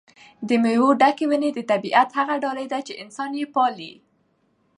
د 0.47 0.49
مېوو 0.63 0.89
ډکې 1.01 1.25
ونې 1.29 1.49
د 1.53 1.59
طبیعت 1.71 2.09
هغه 2.19 2.35
ډالۍ 2.43 2.67
ده 2.73 2.79
چې 2.87 2.99
انسان 3.03 3.29
یې 3.39 3.45
پالي. 3.53 3.91